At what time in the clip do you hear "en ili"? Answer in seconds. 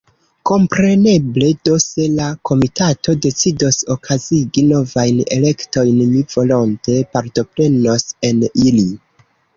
8.31-8.89